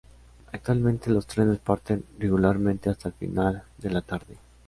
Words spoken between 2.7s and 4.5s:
hasta final de la tarde.